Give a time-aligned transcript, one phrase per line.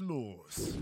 [0.00, 0.78] los.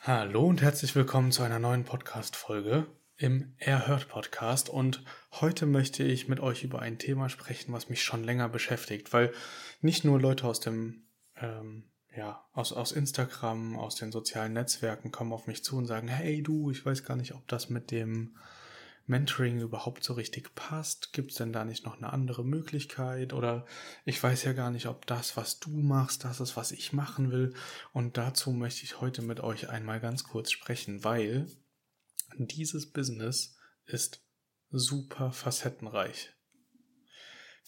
[0.00, 2.86] Hallo und herzlich willkommen zu einer neuen Podcast-Folge
[3.16, 4.68] im Erhört Podcast.
[4.68, 9.12] Und heute möchte ich mit euch über ein Thema sprechen, was mich schon länger beschäftigt,
[9.12, 9.32] weil
[9.80, 15.32] nicht nur Leute aus dem ähm, ja, aus, aus Instagram, aus den sozialen Netzwerken kommen
[15.32, 18.36] auf mich zu und sagen, hey du, ich weiß gar nicht, ob das mit dem
[19.06, 21.12] Mentoring überhaupt so richtig passt?
[21.12, 23.32] Gibt es denn da nicht noch eine andere Möglichkeit?
[23.32, 23.66] Oder
[24.04, 27.30] ich weiß ja gar nicht, ob das, was du machst, das ist, was ich machen
[27.30, 27.54] will.
[27.92, 31.46] Und dazu möchte ich heute mit euch einmal ganz kurz sprechen, weil
[32.38, 34.24] dieses Business ist
[34.70, 36.32] super facettenreich.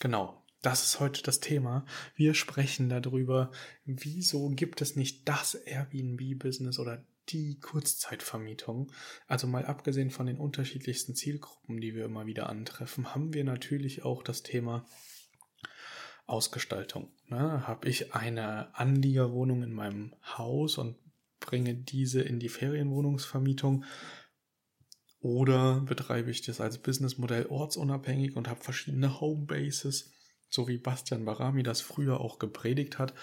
[0.01, 1.85] Genau, das ist heute das Thema.
[2.15, 3.51] Wir sprechen darüber,
[3.85, 8.93] wieso gibt es nicht das Airbnb-Business oder die Kurzzeitvermietung.
[9.27, 14.05] Also mal abgesehen von den unterschiedlichsten Zielgruppen, die wir immer wieder antreffen, haben wir natürlich
[14.05, 14.87] auch das Thema
[16.27, 17.11] Ausgestaltung.
[17.29, 17.67] Ne?
[17.67, 20.97] Habe ich eine Anliegerwohnung in meinem Haus und
[21.41, 23.85] bringe diese in die Ferienwohnungsvermietung
[25.21, 30.13] oder betreibe ich das als Businessmodell ortsunabhängig und habe verschiedene Homebases
[30.57, 33.15] so wie Bastian Barami das früher auch gepredigt hat?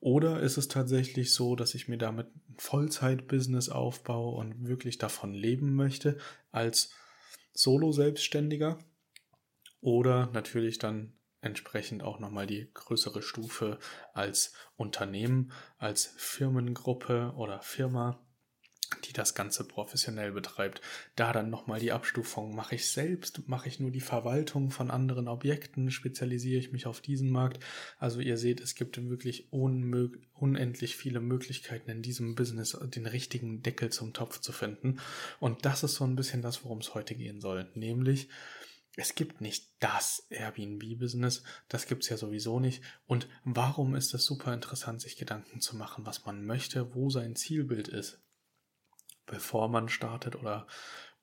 [0.00, 5.32] Oder ist es tatsächlich so, dass ich mir damit ein Vollzeit-Business aufbaue und wirklich davon
[5.32, 6.18] leben möchte
[6.50, 6.90] als
[7.54, 8.78] Solo-Selbstständiger?
[9.80, 13.78] Oder natürlich dann entsprechend auch nochmal die größere Stufe
[14.12, 18.20] als Unternehmen, als Firmengruppe oder Firma
[19.04, 20.80] die das Ganze professionell betreibt.
[21.16, 22.54] Da dann nochmal die Abstufung.
[22.54, 23.48] Mache ich selbst?
[23.48, 25.90] Mache ich nur die Verwaltung von anderen Objekten?
[25.90, 27.62] Spezialisiere ich mich auf diesen Markt?
[27.98, 33.90] Also ihr seht, es gibt wirklich unendlich viele Möglichkeiten in diesem Business, den richtigen Deckel
[33.90, 35.00] zum Topf zu finden.
[35.38, 37.70] Und das ist so ein bisschen das, worum es heute gehen soll.
[37.74, 38.28] Nämlich,
[38.96, 42.82] es gibt nicht das Airbnb-Business, das gibt es ja sowieso nicht.
[43.06, 47.36] Und warum ist es super interessant, sich Gedanken zu machen, was man möchte, wo sein
[47.36, 48.20] Zielbild ist?
[49.30, 50.66] Bevor man startet oder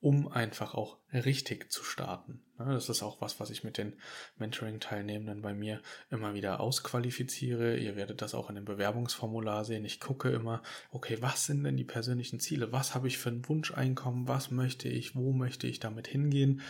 [0.00, 2.40] um einfach auch richtig zu starten.
[2.56, 3.98] Das ist auch was, was ich mit den
[4.36, 7.76] Mentoring-Teilnehmenden bei mir immer wieder ausqualifiziere.
[7.76, 9.84] Ihr werdet das auch in dem Bewerbungsformular sehen.
[9.84, 12.70] Ich gucke immer, okay, was sind denn die persönlichen Ziele?
[12.70, 14.28] Was habe ich für ein Wunscheinkommen?
[14.28, 15.16] Was möchte ich?
[15.16, 16.62] Wo möchte ich damit hingehen?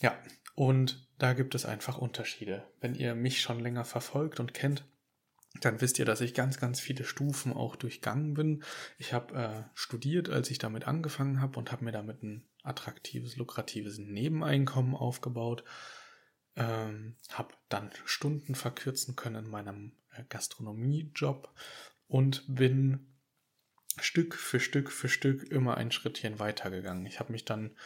[0.00, 0.18] Ja,
[0.54, 2.66] und da gibt es einfach Unterschiede.
[2.80, 4.84] Wenn ihr mich schon länger verfolgt und kennt,
[5.60, 8.62] dann wisst ihr, dass ich ganz, ganz viele Stufen auch durchgangen bin.
[8.98, 13.36] Ich habe äh, studiert, als ich damit angefangen habe und habe mir damit ein attraktives,
[13.36, 15.64] lukratives Nebeneinkommen aufgebaut.
[16.56, 21.52] Ähm, habe dann Stunden verkürzen können in meinem äh, Gastronomiejob
[22.08, 23.11] und bin
[24.00, 27.06] Stück für Stück für Stück immer ein Schrittchen weitergegangen.
[27.06, 27.76] Ich habe mich dann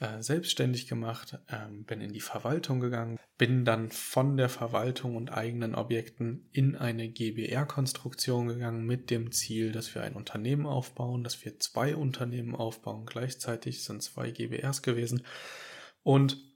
[0.00, 5.30] äh, selbstständig gemacht, äh, bin in die Verwaltung gegangen, bin dann von der Verwaltung und
[5.30, 11.44] eigenen Objekten in eine GBR-Konstruktion gegangen mit dem Ziel, dass wir ein Unternehmen aufbauen, dass
[11.44, 13.06] wir zwei Unternehmen aufbauen.
[13.06, 15.24] Gleichzeitig sind zwei GBRs gewesen
[16.02, 16.51] und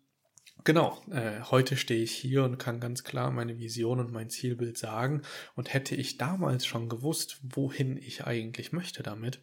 [0.64, 4.76] Genau, äh, heute stehe ich hier und kann ganz klar meine Vision und mein Zielbild
[4.76, 5.22] sagen.
[5.54, 9.40] Und hätte ich damals schon gewusst, wohin ich eigentlich möchte damit,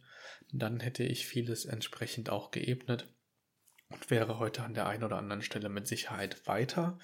[0.51, 3.07] dann hätte ich vieles entsprechend auch geebnet
[3.89, 6.99] und wäre heute an der einen oder anderen Stelle mit Sicherheit weiter,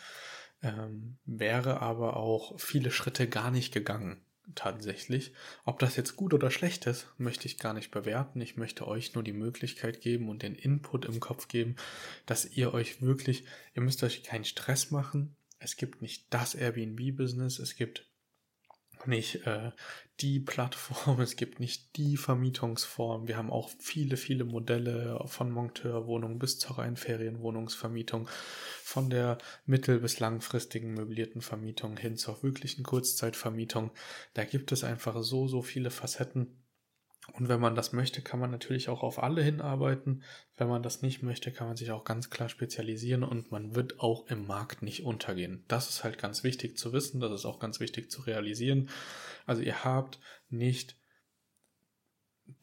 [0.61, 5.33] ähm, wäre aber auch viele Schritte gar nicht gegangen tatsächlich.
[5.65, 8.41] Ob das jetzt gut oder schlecht ist, möchte ich gar nicht bewerten.
[8.41, 11.75] Ich möchte euch nur die Möglichkeit geben und den Input im Kopf geben,
[12.25, 13.43] dass ihr euch wirklich,
[13.75, 15.35] ihr müsst euch keinen Stress machen.
[15.59, 18.08] Es gibt nicht das Airbnb-Business, es gibt
[19.07, 19.71] nicht äh,
[20.19, 23.27] die Plattform, es gibt nicht die Vermietungsform.
[23.27, 28.27] Wir haben auch viele, viele Modelle von Monteurwohnungen bis zur reinen Ferienwohnungsvermietung,
[28.83, 33.91] von der mittel- bis langfristigen möblierten Vermietung hin zur wirklichen Kurzzeitvermietung.
[34.33, 36.55] Da gibt es einfach so, so viele Facetten.
[37.33, 40.23] Und wenn man das möchte, kann man natürlich auch auf alle hinarbeiten.
[40.57, 43.99] Wenn man das nicht möchte, kann man sich auch ganz klar spezialisieren und man wird
[43.99, 45.63] auch im Markt nicht untergehen.
[45.67, 48.89] Das ist halt ganz wichtig zu wissen, das ist auch ganz wichtig zu realisieren.
[49.45, 50.98] Also ihr habt nicht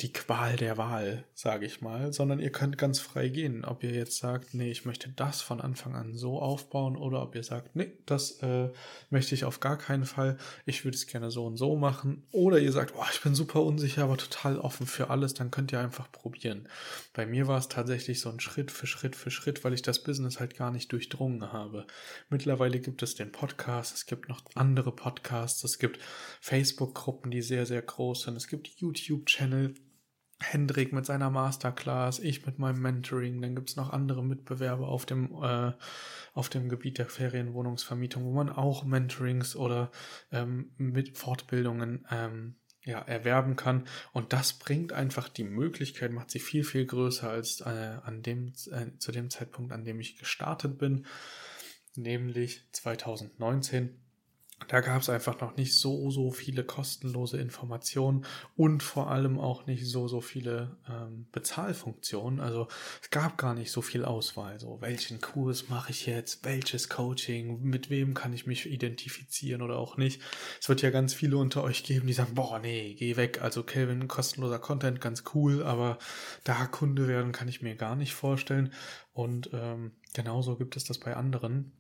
[0.01, 3.93] die Qual der Wahl, sage ich mal, sondern ihr könnt ganz frei gehen, ob ihr
[3.93, 7.77] jetzt sagt, nee, ich möchte das von Anfang an so aufbauen oder ob ihr sagt,
[7.77, 8.71] nee, das äh,
[9.11, 10.37] möchte ich auf gar keinen Fall,
[10.67, 13.63] ich würde es gerne so und so machen oder ihr sagt, oh, ich bin super
[13.63, 16.69] unsicher, aber total offen für alles, dann könnt ihr einfach probieren.
[17.15, 20.03] Bei mir war es tatsächlich so ein Schritt für Schritt für Schritt, weil ich das
[20.03, 21.87] Business halt gar nicht durchdrungen habe.
[22.29, 26.01] Mittlerweile gibt es den Podcast, es gibt noch andere Podcasts, es gibt
[26.41, 29.75] Facebook-Gruppen, die sehr, sehr groß sind, es gibt YouTube-Channel,
[30.39, 35.07] Hendrik mit seiner Masterclass, ich mit meinem Mentoring, dann gibt es noch andere Mitbewerber auf
[35.07, 35.73] dem, äh,
[36.35, 39.91] auf dem Gebiet der Ferienwohnungsvermietung, wo man auch Mentorings oder
[40.31, 43.87] ähm, mit Fortbildungen ähm, ja, erwerben kann.
[44.13, 48.53] Und das bringt einfach die Möglichkeit, macht sie viel, viel größer als äh, an dem,
[48.71, 51.07] äh, zu dem Zeitpunkt, an dem ich gestartet bin,
[51.97, 54.06] nämlich 2019
[54.69, 58.25] da gab es einfach noch nicht so, so viele kostenlose Informationen
[58.57, 62.41] und vor allem auch nicht so, so viele ähm, Bezahlfunktionen.
[62.41, 62.67] Also
[63.01, 64.59] es gab gar nicht so viel Auswahl.
[64.59, 66.45] So, welchen Kurs mache ich jetzt?
[66.45, 67.63] Welches Coaching?
[67.63, 70.23] Mit wem kann ich mich identifizieren oder auch nicht?
[70.61, 73.43] Es wird ja ganz viele unter euch geben, die sagen, boah, nee, geh weg.
[73.43, 75.99] Also Kelvin, kostenloser Content, ganz cool, aber
[76.45, 78.73] da Kunde werden kann ich mir gar nicht vorstellen.
[79.13, 81.73] Und ähm, genauso gibt es das bei anderen.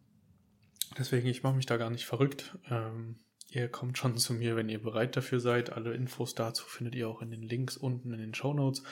[0.98, 2.56] Deswegen, ich mache mich da gar nicht verrückt.
[2.70, 3.16] Ähm,
[3.50, 5.72] Ihr kommt schon zu mir, wenn ihr bereit dafür seid.
[5.72, 8.82] Alle Infos dazu findet ihr auch in den Links unten in den Show Notes.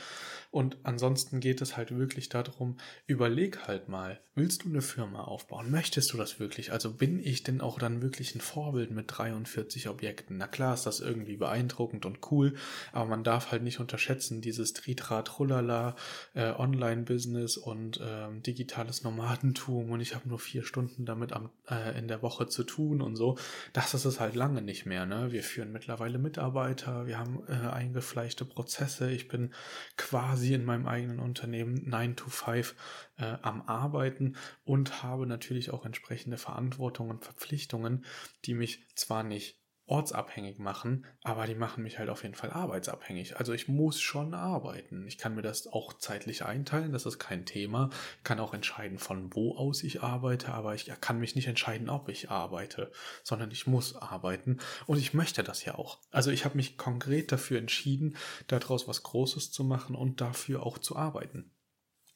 [0.54, 2.76] Und ansonsten geht es halt wirklich darum,
[3.08, 5.68] überleg halt mal, willst du eine Firma aufbauen?
[5.68, 6.70] Möchtest du das wirklich?
[6.70, 10.36] Also bin ich denn auch dann wirklich ein Vorbild mit 43 Objekten?
[10.36, 12.54] Na klar ist das irgendwie beeindruckend und cool,
[12.92, 15.96] aber man darf halt nicht unterschätzen, dieses Tritra, Trullala,
[16.34, 21.98] äh, Online-Business und äh, digitales Nomadentum und ich habe nur vier Stunden damit am, äh,
[21.98, 23.36] in der Woche zu tun und so.
[23.72, 25.04] Das ist es halt lange nicht mehr.
[25.04, 25.32] Ne?
[25.32, 29.10] Wir führen mittlerweile Mitarbeiter, wir haben äh, eingefleischte Prozesse.
[29.10, 29.52] Ich bin
[29.96, 32.74] quasi in meinem eigenen Unternehmen 9 to 5
[33.16, 38.04] äh, am Arbeiten und habe natürlich auch entsprechende Verantwortung und Verpflichtungen,
[38.44, 43.36] die mich zwar nicht ortsabhängig machen, aber die machen mich halt auf jeden Fall arbeitsabhängig.
[43.36, 45.06] Also ich muss schon arbeiten.
[45.06, 47.90] Ich kann mir das auch zeitlich einteilen, das ist kein Thema.
[48.18, 51.90] Ich kann auch entscheiden, von wo aus ich arbeite, aber ich kann mich nicht entscheiden,
[51.90, 52.90] ob ich arbeite,
[53.22, 55.98] sondern ich muss arbeiten und ich möchte das ja auch.
[56.10, 58.16] Also ich habe mich konkret dafür entschieden,
[58.46, 61.53] daraus was Großes zu machen und dafür auch zu arbeiten.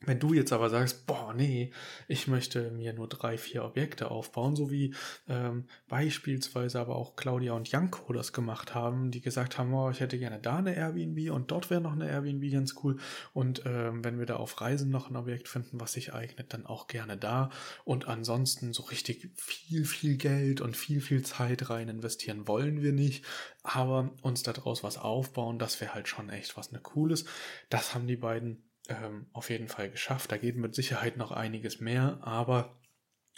[0.00, 1.72] Wenn du jetzt aber sagst, boah, nee,
[2.06, 4.94] ich möchte mir nur drei, vier Objekte aufbauen, so wie
[5.28, 9.98] ähm, beispielsweise aber auch Claudia und Janko das gemacht haben, die gesagt haben, oh, ich
[9.98, 12.98] hätte gerne da eine Airbnb und dort wäre noch eine Airbnb ganz cool.
[13.32, 16.64] Und ähm, wenn wir da auf Reisen noch ein Objekt finden, was sich eignet, dann
[16.64, 17.50] auch gerne da.
[17.84, 22.92] Und ansonsten so richtig viel, viel Geld und viel, viel Zeit rein investieren wollen wir
[22.92, 23.24] nicht.
[23.64, 27.24] Aber uns daraus was aufbauen, das wäre halt schon echt was ne Cooles.
[27.68, 30.32] Das haben die beiden ähm, auf jeden Fall geschafft.
[30.32, 32.78] Da geht mit Sicherheit noch einiges mehr, aber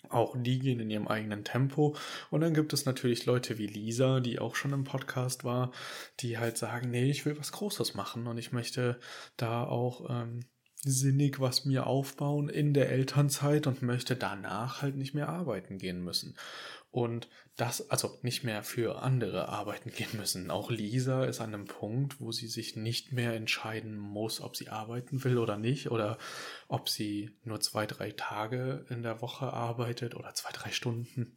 [0.08, 1.94] auch die gehen in ihrem eigenen Tempo.
[2.30, 5.72] Und dann gibt es natürlich Leute wie Lisa, die auch schon im Podcast war,
[6.20, 8.98] die halt sagen, nee, ich will was Großes machen und ich möchte
[9.36, 10.40] da auch ähm,
[10.82, 16.02] sinnig was mir aufbauen in der Elternzeit und möchte danach halt nicht mehr arbeiten gehen
[16.02, 16.34] müssen
[16.90, 20.50] und das, also nicht mehr für andere arbeiten gehen müssen.
[20.50, 24.70] Auch Lisa ist an einem Punkt, wo sie sich nicht mehr entscheiden muss, ob sie
[24.70, 26.18] arbeiten will oder nicht oder
[26.68, 31.36] ob sie nur zwei, drei Tage in der Woche arbeitet oder zwei, drei Stunden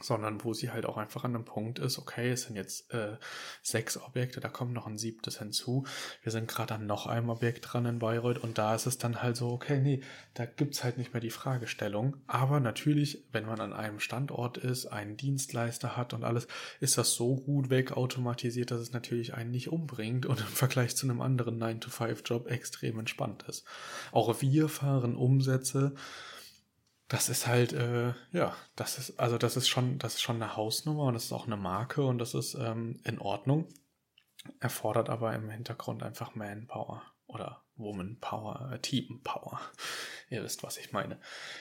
[0.00, 3.16] sondern wo sie halt auch einfach an einem Punkt ist, okay, es sind jetzt äh,
[3.62, 5.84] sechs Objekte, da kommt noch ein siebtes hinzu.
[6.22, 9.22] Wir sind gerade an noch einem Objekt dran in Bayreuth und da ist es dann
[9.22, 10.00] halt so, okay, nee,
[10.34, 12.16] da gibt's halt nicht mehr die Fragestellung.
[12.26, 16.46] Aber natürlich, wenn man an einem Standort ist, einen Dienstleister hat und alles,
[16.80, 21.06] ist das so gut wegautomatisiert, dass es natürlich einen nicht umbringt und im Vergleich zu
[21.06, 23.64] einem anderen 9-to-5-Job extrem entspannt ist.
[24.12, 25.94] Auch wir fahren Umsätze,
[27.08, 30.56] das ist halt, äh, ja, das ist, also das ist schon, das ist schon eine
[30.56, 33.68] Hausnummer und das ist auch eine Marke und das ist ähm, in Ordnung.
[34.60, 39.60] Erfordert aber im Hintergrund einfach Manpower oder Womanpower, äh, Teampower.
[40.30, 41.18] Ihr wisst, was ich meine.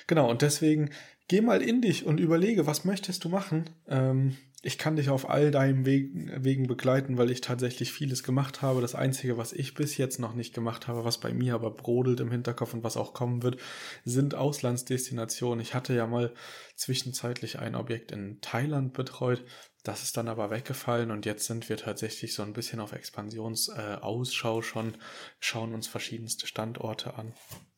[0.08, 0.92] Genau, und deswegen
[1.28, 3.70] geh mal in dich und überlege, was möchtest du machen?
[3.88, 8.64] Ähm, ich kann dich auf all deinen Wegen, Wegen begleiten, weil ich tatsächlich vieles gemacht
[8.64, 8.82] habe.
[8.82, 12.20] Das Einzige, was ich bis jetzt noch nicht gemacht habe, was bei mir aber brodelt
[12.20, 13.58] im Hinterkopf und was auch kommen wird,
[14.04, 15.62] sind Auslandsdestinationen.
[15.62, 16.34] Ich hatte ja mal
[16.76, 19.46] zwischenzeitlich ein Objekt in Thailand betreut.
[19.84, 24.60] Das ist dann aber weggefallen und jetzt sind wir tatsächlich so ein bisschen auf Expansionsausschau
[24.60, 24.98] äh, schon,
[25.40, 27.34] schauen uns verschiedenste Standorte an.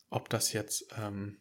[0.08, 1.40] Ob das jetzt ähm,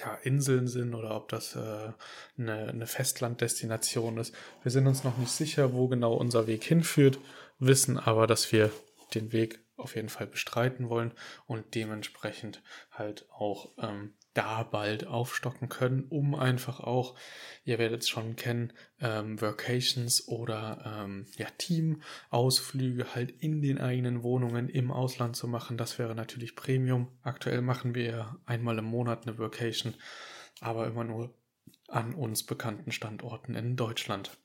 [0.00, 1.92] ja, Inseln sind oder ob das äh,
[2.36, 4.34] eine, eine Festlanddestination ist.
[4.62, 7.18] Wir sind uns noch nicht sicher, wo genau unser Weg hinführt,
[7.58, 8.70] wissen aber, dass wir
[9.14, 11.12] den Weg auf jeden Fall bestreiten wollen
[11.46, 17.14] und dementsprechend halt auch ähm, da bald aufstocken können, um einfach auch,
[17.64, 24.22] ihr werdet es schon kennen, ähm, Workations oder ähm, ja, Team-Ausflüge halt in den eigenen
[24.22, 25.76] Wohnungen im Ausland zu machen.
[25.76, 27.08] Das wäre natürlich Premium.
[27.22, 29.94] Aktuell machen wir einmal im Monat eine Workation,
[30.60, 31.34] aber immer nur
[31.88, 34.36] an uns bekannten Standorten in Deutschland.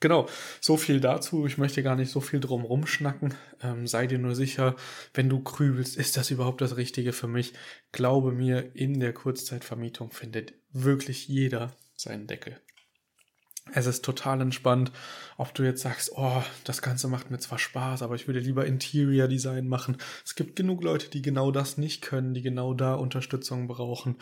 [0.00, 0.28] Genau,
[0.60, 1.46] so viel dazu.
[1.46, 3.34] Ich möchte gar nicht so viel drum rumschnacken.
[3.62, 4.76] Ähm, sei dir nur sicher,
[5.14, 7.54] wenn du grübelst, ist das überhaupt das Richtige für mich?
[7.92, 12.60] Glaube mir, in der Kurzzeitvermietung findet wirklich jeder seinen Deckel.
[13.72, 14.92] Es ist total entspannt,
[15.36, 18.64] ob du jetzt sagst, oh, das Ganze macht mir zwar Spaß, aber ich würde lieber
[18.64, 19.96] Interior Design machen.
[20.24, 24.16] Es gibt genug Leute, die genau das nicht können, die genau da Unterstützung brauchen.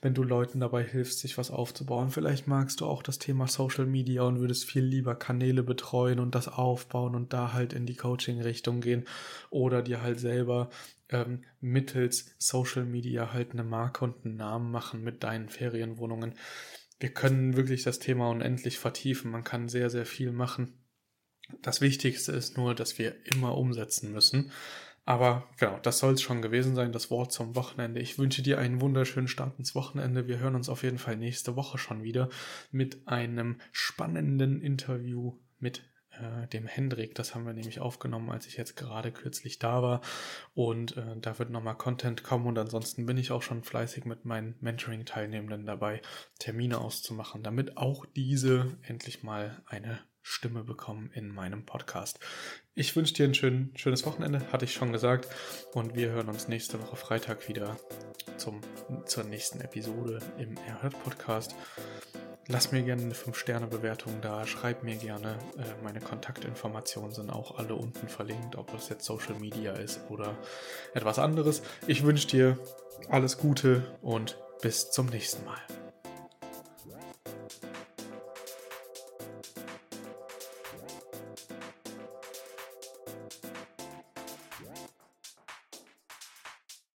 [0.00, 3.84] Wenn du Leuten dabei hilfst, sich was aufzubauen, vielleicht magst du auch das Thema Social
[3.84, 7.96] Media und würdest viel lieber Kanäle betreuen und das aufbauen und da halt in die
[7.96, 9.04] Coaching-Richtung gehen
[9.50, 10.70] oder dir halt selber
[11.10, 16.34] ähm, mittels Social Media halt eine Marke und einen Namen machen mit deinen Ferienwohnungen
[16.98, 19.30] wir können wirklich das Thema unendlich vertiefen.
[19.30, 20.78] Man kann sehr, sehr viel machen.
[21.62, 24.50] Das Wichtigste ist nur, dass wir immer umsetzen müssen.
[25.04, 28.00] Aber genau, das soll es schon gewesen sein, das Wort zum Wochenende.
[28.00, 30.26] Ich wünsche dir einen wunderschönen Start ins Wochenende.
[30.26, 32.28] Wir hören uns auf jeden Fall nächste Woche schon wieder
[32.72, 35.84] mit einem spannenden Interview mit
[36.20, 37.14] äh, dem Hendrik.
[37.14, 40.00] Das haben wir nämlich aufgenommen, als ich jetzt gerade kürzlich da war.
[40.54, 42.46] Und äh, da wird nochmal Content kommen.
[42.46, 46.00] Und ansonsten bin ich auch schon fleißig mit meinen Mentoring-Teilnehmenden dabei,
[46.38, 52.18] Termine auszumachen, damit auch diese endlich mal eine Stimme bekommen in meinem Podcast.
[52.74, 55.28] Ich wünsche dir ein schön, schönes Wochenende, hatte ich schon gesagt.
[55.72, 57.76] Und wir hören uns nächste Woche Freitag wieder
[58.36, 58.60] zum,
[59.04, 61.54] zur nächsten Episode im Erhört Podcast.
[62.48, 65.36] Lass mir gerne eine 5-Sterne-Bewertung da, schreib mir gerne.
[65.58, 70.36] Äh, meine Kontaktinformationen sind auch alle unten verlinkt, ob das jetzt Social Media ist oder
[70.94, 71.62] etwas anderes.
[71.88, 72.58] Ich wünsche dir
[73.08, 75.58] alles Gute und bis zum nächsten Mal.